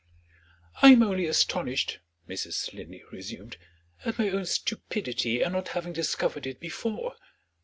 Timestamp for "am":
0.93-1.03